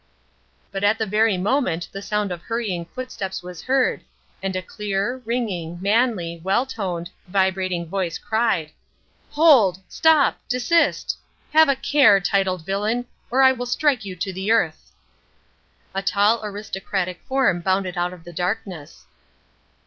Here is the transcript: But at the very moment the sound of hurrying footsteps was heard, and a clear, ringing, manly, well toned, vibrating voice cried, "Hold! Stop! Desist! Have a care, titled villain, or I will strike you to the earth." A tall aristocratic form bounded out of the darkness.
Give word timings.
But 0.71 0.83
at 0.83 0.97
the 0.97 1.05
very 1.05 1.37
moment 1.37 1.87
the 1.91 2.01
sound 2.01 2.31
of 2.31 2.41
hurrying 2.41 2.85
footsteps 2.85 3.43
was 3.43 3.61
heard, 3.61 4.01
and 4.41 4.55
a 4.55 4.63
clear, 4.63 5.21
ringing, 5.25 5.77
manly, 5.79 6.41
well 6.43 6.65
toned, 6.65 7.11
vibrating 7.27 7.85
voice 7.87 8.17
cried, 8.17 8.71
"Hold! 9.29 9.77
Stop! 9.87 10.39
Desist! 10.49 11.15
Have 11.53 11.69
a 11.69 11.75
care, 11.75 12.19
titled 12.19 12.65
villain, 12.65 13.05
or 13.29 13.43
I 13.43 13.51
will 13.51 13.67
strike 13.67 14.03
you 14.03 14.15
to 14.15 14.33
the 14.33 14.51
earth." 14.51 14.91
A 15.93 16.01
tall 16.01 16.43
aristocratic 16.43 17.21
form 17.27 17.59
bounded 17.61 17.95
out 17.95 18.11
of 18.11 18.23
the 18.23 18.33
darkness. 18.33 19.05